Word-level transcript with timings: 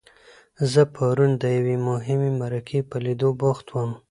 زه 0.71 0.81
پرون 0.95 1.31
د 1.41 1.43
یوې 1.57 1.75
مهمې 1.87 2.31
مرکې 2.41 2.79
په 2.89 2.97
لیدو 3.05 3.29
بوخت 3.41 3.67
وم. 3.69 3.91